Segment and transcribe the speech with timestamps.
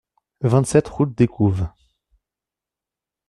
[0.41, 1.67] vingt-sept route d'Ecouves